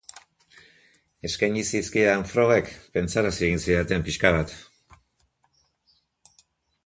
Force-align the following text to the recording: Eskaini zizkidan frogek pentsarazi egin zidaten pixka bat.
Eskaini 1.27 1.65
zizkidan 1.71 2.23
frogek 2.31 2.71
pentsarazi 2.97 3.45
egin 3.49 3.61
zidaten 3.65 4.07
pixka 4.07 4.31
bat. 4.37 4.55